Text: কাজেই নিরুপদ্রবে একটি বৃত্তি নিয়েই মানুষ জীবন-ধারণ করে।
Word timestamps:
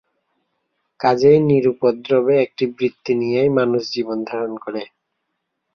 কাজেই 0.99 1.39
নিরুপদ্রবে 1.49 2.33
একটি 2.45 2.63
বৃত্তি 2.75 3.13
নিয়েই 3.21 3.49
মানুষ 3.57 3.81
জীবন-ধারণ 3.93 4.53
করে। 4.63 4.83